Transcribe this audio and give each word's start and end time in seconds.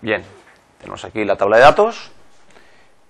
Bien, 0.00 0.22
tenemos 0.78 1.04
aquí 1.04 1.24
la 1.24 1.36
tabla 1.36 1.56
de 1.56 1.62
datos 1.64 2.12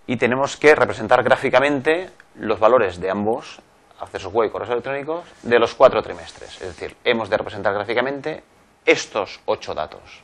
y 0.06 0.16
tenemos 0.16 0.56
que 0.56 0.74
representar 0.74 1.22
gráficamente 1.22 2.08
los 2.36 2.58
valores 2.58 2.98
de 2.98 3.10
ambos 3.10 3.60
accesos 4.00 4.32
web 4.32 4.48
y 4.48 4.52
correos 4.52 4.70
electrónicos 4.70 5.24
de 5.42 5.58
los 5.58 5.74
cuatro 5.74 6.00
trimestres. 6.02 6.62
Es 6.62 6.68
decir, 6.68 6.96
hemos 7.04 7.28
de 7.28 7.36
representar 7.36 7.74
gráficamente 7.74 8.42
estos 8.86 9.40
ocho 9.44 9.74
datos. 9.74 10.22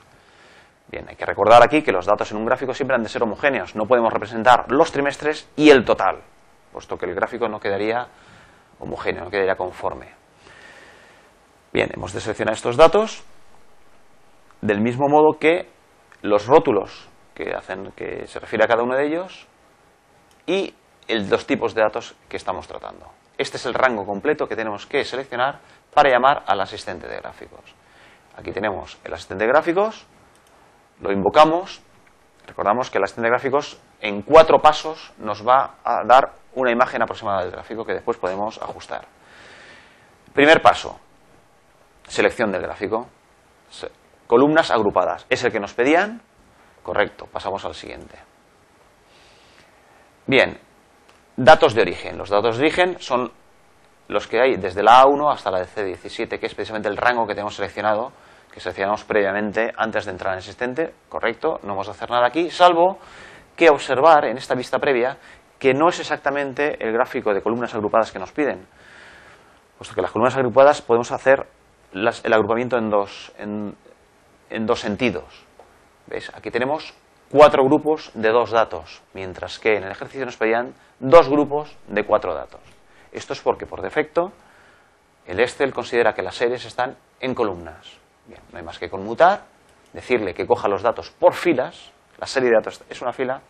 Bien, 0.89 1.07
hay 1.07 1.17
que 1.17 1.27
recordar 1.27 1.63
aquí 1.63 1.83
que 1.83 1.93
los 1.93 2.07
datos 2.07 2.31
en 2.31 2.39
un 2.39 2.47
gráfico 2.47 2.73
siempre 2.73 2.95
han 2.97 3.03
de 3.03 3.11
ser 3.11 3.23
homogéneos. 3.23 3.77
No 3.77 3.85
podemos 3.85 4.11
representar 4.11 4.71
los 4.71 4.91
trimestres 4.91 5.51
y 5.57 5.69
el 5.69 5.85
total, 5.85 6.23
puesto 6.73 6.97
que 6.97 7.05
el 7.05 7.15
gráfico 7.15 7.47
no 7.47 7.61
quedaría 7.61 8.07
homogéneo, 8.79 9.25
no 9.25 9.31
quedaría 9.31 9.57
conforme. 9.57 10.09
Bien, 11.75 11.91
hemos 11.93 12.15
de 12.15 12.21
seleccionar 12.21 12.55
estos 12.55 12.77
datos 12.79 13.23
del 14.63 14.81
mismo 14.81 15.09
modo 15.09 15.39
que 15.39 15.74
los 16.25 16.47
rótulos 16.47 17.07
que, 17.35 17.53
hacen, 17.55 17.93
que 17.93 18.27
se 18.27 18.41
refiere 18.41 18.65
a 18.65 18.67
cada 18.67 18.83
uno 18.83 18.95
de 18.95 19.07
ellos 19.07 19.47
y 20.47 20.75
el, 21.07 21.29
los 21.29 21.47
tipos 21.47 21.75
de 21.75 21.83
datos 21.83 22.17
que 22.31 22.39
estamos 22.39 22.67
tratando. 22.67 23.11
Este 23.37 23.59
es 23.59 23.67
el 23.67 23.75
rango 23.75 24.07
completo 24.07 24.49
que 24.49 24.57
tenemos 24.57 24.87
que 24.87 25.05
seleccionar 25.05 25.61
para 25.93 26.09
llamar 26.09 26.43
al 26.47 26.59
asistente 26.63 27.07
de 27.07 27.17
gráficos. 27.19 27.75
Aquí 28.39 28.53
tenemos 28.53 28.99
el 29.05 29.13
asistente 29.13 29.45
de 29.45 29.51
gráficos, 29.51 30.07
lo 31.03 31.13
invocamos, 31.13 31.83
recordamos 32.47 32.91
que 32.91 32.97
el 32.97 33.05
asistente 33.05 33.27
de 33.27 33.31
gráficos 33.31 33.79
en 34.01 34.23
cuatro 34.23 34.63
pasos 34.63 35.13
nos 35.19 35.47
va 35.47 35.75
a 35.85 36.05
dar 36.05 36.33
una 36.55 36.71
imagen 36.71 37.03
aproximada 37.03 37.43
del 37.43 37.51
gráfico 37.51 37.85
que 37.85 37.93
después 37.93 38.17
podemos 38.17 38.57
ajustar. 38.63 39.07
Primer 40.33 40.63
paso, 40.63 40.99
selección 42.09 42.51
del 42.51 42.63
gráfico, 42.63 43.09
columnas 44.27 44.71
agrupadas. 44.71 45.27
¿Es 45.29 45.45
el 45.45 45.53
que 45.53 45.61
nos 45.61 45.75
pedían? 45.75 46.21
Correcto, 46.83 47.27
pasamos 47.27 47.65
al 47.65 47.75
siguiente. 47.75 48.19
Bien, 50.27 50.59
datos 51.37 51.75
de 51.75 51.83
origen. 51.83 52.17
Los 52.19 52.31
datos 52.31 52.57
de 52.57 52.65
origen 52.65 52.97
son 52.99 53.31
los 54.09 54.27
que 54.27 54.41
hay 54.41 54.57
desde 54.57 54.83
la 54.83 55.03
A1 55.03 55.33
hasta 55.33 55.51
la 55.51 55.65
C17, 55.65 56.39
que 56.39 56.47
es 56.47 56.55
precisamente 56.55 56.89
el 56.89 56.97
rango 56.97 57.27
que 57.27 57.35
tenemos 57.35 57.55
seleccionado, 57.55 58.13
que 58.53 58.61
seleccionamos 58.61 59.05
previamente 59.05 59.73
antes 59.77 60.05
de 60.05 60.13
entrar 60.13 60.33
en 60.33 60.39
el 60.39 60.39
asistente. 60.39 60.95
Correcto, 61.09 61.59
no 61.63 61.71
vamos 61.71 61.89
a 61.89 61.93
hacer 61.93 62.11
nada 62.11 62.27
aquí, 62.27 62.51
salvo 62.51 62.99
que 63.57 63.71
observar 63.71 64.27
en 64.27 64.37
esta 64.37 64.55
vista 64.55 64.79
previa 64.79 65.17
que 65.59 65.73
no 65.73 65.89
es 65.89 66.01
exactamente 66.01 66.77
el 66.85 66.93
gráfico 66.93 67.33
de 67.33 67.41
columnas 67.41 67.75
agrupadas 67.75 68.13
que 68.13 68.19
nos 68.19 68.33
piden. 68.33 68.67
Puesto 69.79 69.95
que 69.95 70.03
las 70.03 70.11
columnas 70.11 70.37
agrupadas 70.37 70.83
podemos 70.83 71.11
hacer 71.13 71.47
el 71.93 72.33
agrupamiento 72.33 72.77
en 72.77 72.91
dos, 72.91 73.33
en 74.55 74.67
dos 74.67 74.81
sentidos. 74.81 75.45
¿Veis? 76.07 76.31
Aquí 76.35 76.51
tenemos 76.51 76.95
cuatro 77.31 77.65
grupos 77.65 78.11
de 78.15 78.31
dos 78.31 78.51
datos, 78.51 79.03
mientras 79.13 79.59
que 79.59 79.77
en 79.77 79.85
el 79.85 79.91
ejercicio 79.91 80.25
nos 80.25 80.37
pedían 80.37 80.75
dos 81.01 81.29
grupos 81.29 81.77
de 81.89 82.05
cuatro 82.05 82.35
datos. 82.35 82.61
Esto 83.13 83.33
es 83.33 83.41
porque 83.41 83.67
por 83.67 83.83
defecto 83.83 84.33
el 85.27 85.41
Excel 85.41 85.73
considera 85.73 86.15
que 86.15 86.23
las 86.23 86.37
series 86.37 86.65
están 86.65 86.97
en 87.21 87.35
columnas. 87.35 87.99
Bien, 88.27 88.41
no 88.53 88.59
hay 88.59 88.65
más 88.65 88.79
que 88.79 88.91
conmutar, 88.91 89.45
decirle 89.93 90.35
que 90.35 90.47
coja 90.47 90.69
los 90.69 90.83
datos 90.83 91.11
por 91.11 91.35
filas, 91.35 91.93
la 92.19 92.27
serie 92.27 92.51
de 92.51 92.57
datos 92.57 92.83
es 92.89 93.03
una 93.03 93.13
fila, 93.13 93.41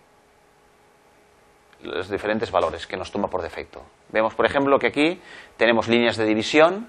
los 1.81 2.09
diferentes 2.09 2.52
valores 2.52 2.88
que 2.88 2.96
nos 2.96 3.12
toma 3.12 3.30
por 3.30 3.42
defecto. 3.42 3.84
Vemos, 4.09 4.34
por 4.34 4.46
ejemplo, 4.46 4.80
que 4.80 4.88
aquí 4.88 5.22
tenemos 5.58 5.88
líneas 5.88 6.16
de 6.16 6.25
división 6.25 6.88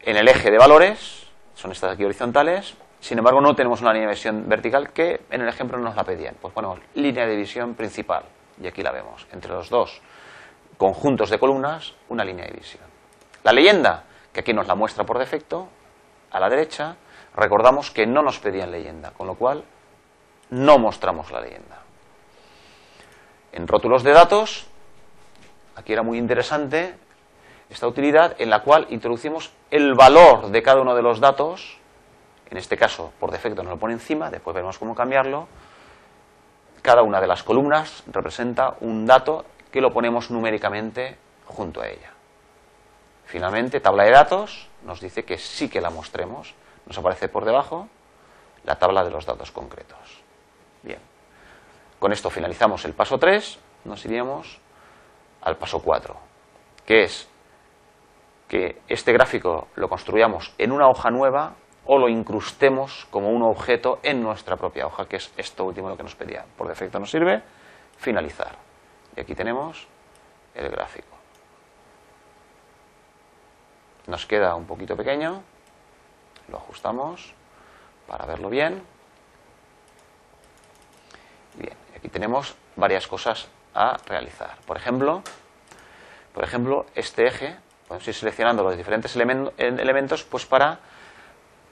en 0.00 0.16
el 0.16 0.28
eje 0.28 0.50
de 0.50 0.58
valores 0.58 1.17
son 1.58 1.72
estas 1.72 1.92
aquí 1.92 2.04
horizontales, 2.04 2.76
sin 3.00 3.18
embargo 3.18 3.40
no 3.40 3.52
tenemos 3.56 3.80
una 3.82 3.92
línea 3.92 4.06
de 4.06 4.14
división 4.14 4.48
vertical 4.48 4.92
que 4.92 5.22
en 5.28 5.40
el 5.40 5.48
ejemplo 5.48 5.76
nos 5.76 5.96
la 5.96 6.04
pedían. 6.04 6.36
Pues 6.40 6.54
ponemos 6.54 6.78
línea 6.94 7.26
de 7.26 7.32
división 7.32 7.74
principal, 7.74 8.22
y 8.62 8.68
aquí 8.68 8.80
la 8.80 8.92
vemos, 8.92 9.26
entre 9.32 9.52
los 9.52 9.68
dos 9.68 10.00
conjuntos 10.76 11.30
de 11.30 11.38
columnas, 11.40 11.94
una 12.10 12.24
línea 12.24 12.44
de 12.44 12.52
división. 12.52 12.84
La 13.42 13.50
leyenda, 13.50 14.04
que 14.32 14.40
aquí 14.40 14.52
nos 14.52 14.68
la 14.68 14.76
muestra 14.76 15.02
por 15.02 15.18
defecto, 15.18 15.68
a 16.30 16.38
la 16.38 16.48
derecha, 16.48 16.94
recordamos 17.34 17.90
que 17.90 18.06
no 18.06 18.22
nos 18.22 18.38
pedían 18.38 18.70
leyenda, 18.70 19.10
con 19.10 19.26
lo 19.26 19.34
cual 19.34 19.64
no 20.50 20.78
mostramos 20.78 21.32
la 21.32 21.40
leyenda. 21.40 21.82
En 23.50 23.66
rótulos 23.66 24.04
de 24.04 24.12
datos, 24.12 24.68
aquí 25.74 25.92
era 25.92 26.04
muy 26.04 26.18
interesante 26.18 26.94
esta 27.70 27.86
utilidad 27.86 28.36
en 28.38 28.50
la 28.50 28.62
cual 28.62 28.86
introducimos 28.90 29.52
el 29.70 29.94
valor 29.94 30.48
de 30.50 30.62
cada 30.62 30.80
uno 30.80 30.94
de 30.94 31.02
los 31.02 31.20
datos, 31.20 31.78
en 32.50 32.56
este 32.56 32.76
caso 32.76 33.12
por 33.20 33.30
defecto 33.30 33.62
nos 33.62 33.72
lo 33.72 33.78
pone 33.78 33.94
encima, 33.94 34.30
después 34.30 34.54
veremos 34.54 34.78
cómo 34.78 34.94
cambiarlo, 34.94 35.48
cada 36.82 37.02
una 37.02 37.20
de 37.20 37.26
las 37.26 37.42
columnas 37.42 38.02
representa 38.06 38.76
un 38.80 39.04
dato 39.04 39.44
que 39.70 39.80
lo 39.80 39.92
ponemos 39.92 40.30
numéricamente 40.30 41.18
junto 41.46 41.80
a 41.82 41.88
ella. 41.88 42.12
Finalmente, 43.26 43.80
tabla 43.80 44.04
de 44.04 44.12
datos 44.12 44.68
nos 44.84 45.00
dice 45.00 45.24
que 45.24 45.36
sí 45.36 45.68
que 45.68 45.82
la 45.82 45.90
mostremos, 45.90 46.54
nos 46.86 46.96
aparece 46.96 47.28
por 47.28 47.44
debajo 47.44 47.88
la 48.64 48.76
tabla 48.76 49.04
de 49.04 49.10
los 49.10 49.26
datos 49.26 49.50
concretos. 49.50 50.22
Bien, 50.82 51.00
con 51.98 52.12
esto 52.12 52.30
finalizamos 52.30 52.84
el 52.86 52.94
paso 52.94 53.18
3, 53.18 53.58
nos 53.84 54.04
iríamos 54.06 54.58
al 55.42 55.56
paso 55.56 55.82
4, 55.82 56.16
que 56.86 57.02
es 57.02 57.28
que 58.48 58.80
este 58.88 59.12
gráfico 59.12 59.68
lo 59.76 59.88
construyamos 59.88 60.54
en 60.58 60.72
una 60.72 60.88
hoja 60.88 61.10
nueva 61.10 61.54
o 61.84 61.98
lo 61.98 62.08
incrustemos 62.08 63.06
como 63.10 63.30
un 63.30 63.42
objeto 63.42 63.98
en 64.02 64.22
nuestra 64.22 64.56
propia 64.56 64.86
hoja, 64.86 65.06
que 65.06 65.16
es 65.16 65.32
esto 65.36 65.64
último 65.64 65.88
lo 65.88 65.96
que 65.96 66.02
nos 66.02 66.14
pedía. 66.14 66.44
Por 66.56 66.68
defecto 66.68 66.98
nos 66.98 67.10
sirve 67.10 67.42
finalizar. 67.98 68.56
Y 69.16 69.20
aquí 69.20 69.34
tenemos 69.34 69.86
el 70.54 70.68
gráfico. 70.70 71.16
Nos 74.06 74.26
queda 74.26 74.54
un 74.54 74.66
poquito 74.66 74.96
pequeño, 74.96 75.42
lo 76.48 76.56
ajustamos 76.56 77.34
para 78.06 78.24
verlo 78.24 78.48
bien. 78.48 78.82
Bien, 81.54 81.76
aquí 81.96 82.08
tenemos 82.08 82.56
varias 82.76 83.06
cosas 83.06 83.48
a 83.74 83.96
realizar. 84.06 84.56
Por 84.66 84.76
ejemplo, 84.76 85.22
por 86.32 86.44
ejemplo, 86.44 86.86
este 86.94 87.26
eje 87.26 87.56
podemos 87.88 88.06
ir 88.06 88.14
seleccionando 88.14 88.62
los 88.62 88.76
diferentes 88.76 89.16
elementos 89.16 90.22
pues 90.22 90.44
para, 90.44 90.78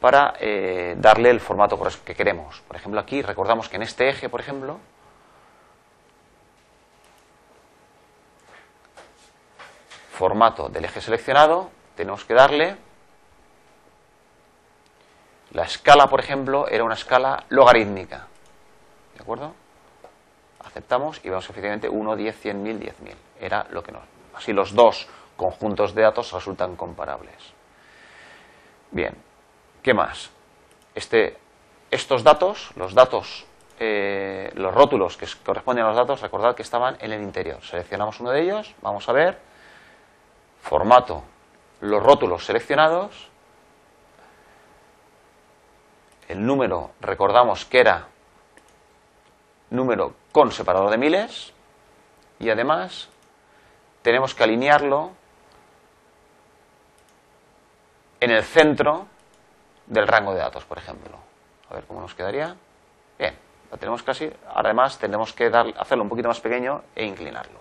para 0.00 0.34
eh, 0.40 0.94
darle 0.98 1.28
el 1.28 1.40
formato 1.40 1.78
que 2.04 2.14
queremos. 2.14 2.62
Por 2.66 2.76
ejemplo, 2.76 2.98
aquí 2.98 3.20
recordamos 3.20 3.68
que 3.68 3.76
en 3.76 3.82
este 3.82 4.08
eje, 4.08 4.30
por 4.30 4.40
ejemplo, 4.40 4.80
formato 10.10 10.70
del 10.70 10.86
eje 10.86 11.02
seleccionado, 11.02 11.70
tenemos 11.94 12.24
que 12.24 12.32
darle 12.32 12.76
la 15.52 15.64
escala, 15.64 16.06
por 16.06 16.20
ejemplo, 16.20 16.66
era 16.68 16.82
una 16.82 16.94
escala 16.94 17.44
logarítmica. 17.50 18.26
¿De 19.14 19.22
acuerdo? 19.22 19.54
Aceptamos 20.64 21.20
y 21.22 21.28
vemos 21.28 21.48
efectivamente 21.48 21.90
1, 21.90 22.16
10, 22.16 22.40
100, 22.40 22.62
1000, 22.62 22.80
10.000. 22.80 22.92
Era 23.40 23.66
lo 23.70 23.82
que 23.82 23.92
nos. 23.92 24.02
Así 24.34 24.52
los 24.52 24.74
dos 24.74 25.08
conjuntos 25.36 25.94
de 25.94 26.02
datos 26.02 26.32
resultan 26.32 26.76
comparables. 26.76 27.52
Bien, 28.90 29.14
¿qué 29.82 29.94
más? 29.94 30.30
Este, 30.94 31.36
estos 31.90 32.22
datos, 32.22 32.70
los 32.76 32.94
datos, 32.94 33.46
eh, 33.78 34.50
los 34.54 34.74
rótulos 34.74 35.16
que 35.16 35.26
corresponden 35.44 35.84
a 35.84 35.88
los 35.88 35.96
datos, 35.96 36.20
recordad 36.20 36.54
que 36.54 36.62
estaban 36.62 36.96
en 37.00 37.12
el 37.12 37.22
interior. 37.22 37.62
Seleccionamos 37.62 38.20
uno 38.20 38.30
de 38.30 38.42
ellos, 38.42 38.74
vamos 38.80 39.08
a 39.08 39.12
ver, 39.12 39.38
formato, 40.60 41.22
los 41.80 42.02
rótulos 42.02 42.44
seleccionados, 42.44 43.28
el 46.28 46.44
número, 46.44 46.92
recordamos 47.00 47.64
que 47.66 47.80
era 47.80 48.08
número 49.70 50.14
con 50.32 50.50
separador 50.50 50.90
de 50.90 50.98
miles, 50.98 51.52
y 52.38 52.50
además 52.50 53.08
tenemos 54.02 54.34
que 54.34 54.44
alinearlo 54.44 55.12
en 58.20 58.30
el 58.30 58.42
centro 58.42 59.06
del 59.86 60.06
rango 60.06 60.32
de 60.32 60.40
datos, 60.40 60.64
por 60.64 60.78
ejemplo. 60.78 61.16
A 61.70 61.74
ver 61.74 61.84
cómo 61.84 62.00
nos 62.00 62.14
quedaría. 62.14 62.56
Bien, 63.18 63.36
lo 63.70 63.76
tenemos 63.76 64.02
casi. 64.02 64.30
Además, 64.54 64.98
tenemos 64.98 65.32
que 65.32 65.50
dar, 65.50 65.66
hacerlo 65.78 66.04
un 66.04 66.10
poquito 66.10 66.28
más 66.28 66.40
pequeño 66.40 66.82
e 66.94 67.04
inclinarlo. 67.04 67.60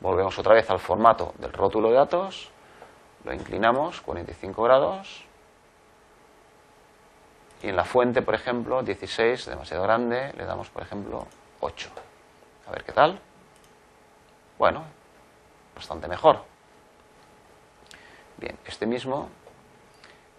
Volvemos 0.00 0.38
otra 0.38 0.54
vez 0.54 0.68
al 0.70 0.78
formato 0.78 1.34
del 1.38 1.52
rótulo 1.52 1.90
de 1.90 1.96
datos. 1.96 2.50
Lo 3.24 3.34
inclinamos 3.34 4.00
45 4.00 4.62
grados. 4.62 5.24
Y 7.62 7.68
en 7.68 7.76
la 7.76 7.84
fuente, 7.84 8.22
por 8.22 8.34
ejemplo, 8.34 8.82
16, 8.82 9.44
demasiado 9.46 9.82
grande, 9.82 10.32
le 10.36 10.46
damos, 10.46 10.70
por 10.70 10.82
ejemplo, 10.82 11.26
8. 11.60 11.90
A 12.66 12.70
ver 12.70 12.84
qué 12.84 12.92
tal. 12.92 13.20
Bueno, 14.58 14.84
bastante 15.74 16.08
mejor. 16.08 16.49
Bien, 18.40 18.58
este 18.64 18.86
mismo 18.86 19.28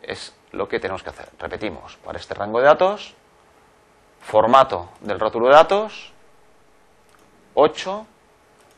es 0.01 0.33
lo 0.53 0.67
que 0.67 0.79
tenemos 0.79 1.03
que 1.03 1.11
hacer. 1.11 1.29
Repetimos, 1.37 1.97
para 1.97 2.17
este 2.17 2.33
rango 2.33 2.59
de 2.59 2.65
datos, 2.65 3.13
formato 4.21 4.89
del 5.01 5.19
rótulo 5.19 5.49
de 5.49 5.53
datos, 5.53 6.11
8, 7.53 8.07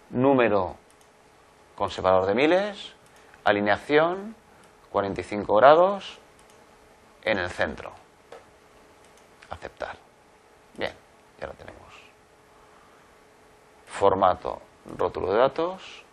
número 0.09 0.75
con 1.75 1.89
separador 1.89 2.25
de 2.25 2.35
miles, 2.35 2.93
alineación, 3.45 4.35
45 4.91 5.55
grados, 5.55 6.19
en 7.23 7.37
el 7.37 7.49
centro. 7.49 7.93
Aceptar. 9.49 9.95
Bien, 10.75 10.93
ya 11.39 11.47
lo 11.47 11.53
tenemos. 11.53 11.79
Formato, 13.85 14.61
rótulo 14.97 15.31
de 15.31 15.37
datos, 15.37 16.03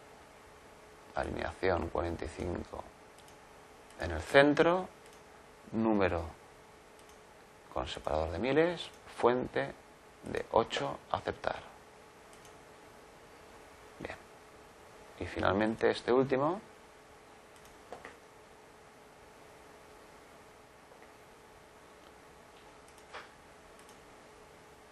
alineación 1.17 1.89
45 1.89 2.85
en 4.01 4.11
el 4.11 4.21
centro, 4.21 4.89
número 5.73 6.25
con 7.73 7.87
separador 7.87 8.31
de 8.31 8.39
miles, 8.39 8.91
fuente 9.17 9.73
de 10.25 10.45
8, 10.51 10.99
aceptar. 11.13 11.61
Bien. 13.99 14.17
Y 15.21 15.27
finalmente 15.27 15.91
este 15.91 16.13
último. 16.13 16.61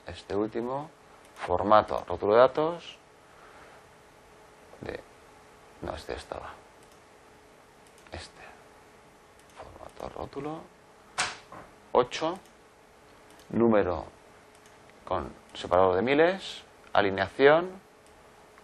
Este 0.06 0.34
último, 0.36 0.90
formato 1.36 2.04
rótulo 2.06 2.34
de 2.34 2.40
datos, 2.40 2.96
de... 4.80 5.00
No, 5.82 5.94
este 5.94 6.14
estaba. 6.14 6.50
Este 8.10 8.38
rótulo. 10.28 10.60
8 11.92 12.38
número 13.50 14.04
con 15.06 15.32
separador 15.54 15.96
de 15.96 16.02
miles. 16.02 16.62
Alineación. 16.92 17.88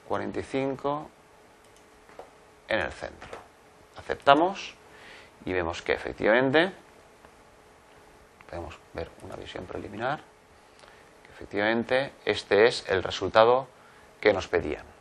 45 0.07 1.09
en 2.69 2.81
el 2.81 2.93
centro. 2.93 3.39
Aceptamos 3.97 4.75
y 5.47 5.53
vemos 5.55 5.81
que 5.81 5.95
efectivamente 5.95 6.73
podemos 8.51 8.79
ver 8.93 9.09
una 9.23 9.37
visión 9.37 9.65
preliminar 9.65 10.21
que 11.23 11.33
efectivamente 11.33 12.13
este 12.27 12.67
es 12.67 12.87
el 12.91 13.03
resultado 13.03 13.67
que 14.21 14.35
nos 14.35 14.47
pedían 14.47 14.94